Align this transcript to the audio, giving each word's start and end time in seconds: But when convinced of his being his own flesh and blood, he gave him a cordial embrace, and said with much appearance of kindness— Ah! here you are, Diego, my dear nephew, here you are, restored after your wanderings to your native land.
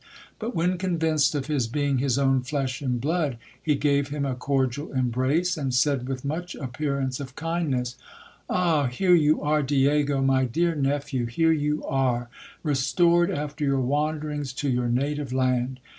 But 0.39 0.55
when 0.55 0.79
convinced 0.79 1.35
of 1.35 1.45
his 1.45 1.67
being 1.67 1.99
his 1.99 2.17
own 2.17 2.41
flesh 2.41 2.81
and 2.81 2.99
blood, 2.99 3.37
he 3.61 3.75
gave 3.75 4.07
him 4.07 4.25
a 4.25 4.33
cordial 4.33 4.91
embrace, 4.93 5.57
and 5.57 5.75
said 5.75 6.07
with 6.09 6.25
much 6.25 6.55
appearance 6.55 7.19
of 7.19 7.35
kindness— 7.35 7.97
Ah! 8.49 8.87
here 8.87 9.13
you 9.13 9.43
are, 9.43 9.61
Diego, 9.61 10.19
my 10.23 10.45
dear 10.45 10.73
nephew, 10.73 11.27
here 11.27 11.51
you 11.51 11.83
are, 11.83 12.29
restored 12.63 13.29
after 13.29 13.63
your 13.63 13.79
wanderings 13.81 14.53
to 14.53 14.69
your 14.71 14.87
native 14.87 15.31
land. 15.31 15.79